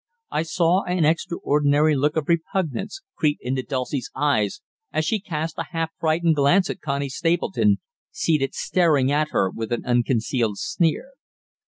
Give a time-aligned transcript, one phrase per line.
[0.31, 5.67] I saw an extraordinary look of repugnance creep into Dulcie's eyes as she cast a
[5.73, 7.77] half frightened glance at Connie Stapleton,
[8.09, 11.11] seated staring at her with an unconcealed sneer.